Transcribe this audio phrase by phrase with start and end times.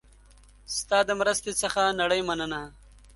[0.77, 2.61] ستا د مرستې څخه نړۍ مننه